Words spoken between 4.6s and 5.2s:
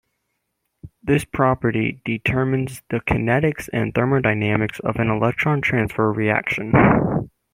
of an